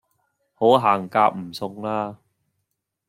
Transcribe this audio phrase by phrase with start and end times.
[0.55, 2.17] 好行夾唔送啦